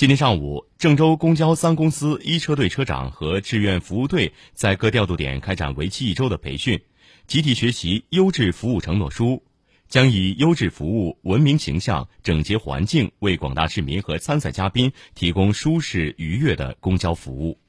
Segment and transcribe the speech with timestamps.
[0.00, 6.80] 今天上午郑州公交三公司一车队车长和志愿服务队在各调度点开展为期一周的培训
[7.26, 9.42] 集体学习优质服务承诺书
[9.90, 17.59] 将以优质服务文明形象整洁环境为广大市民和参赛嘉宾提供舒适愉悦的公交服务。